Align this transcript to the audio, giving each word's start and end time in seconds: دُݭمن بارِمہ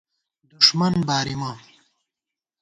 دُݭمن 0.51 0.93
بارِمہ 1.07 1.51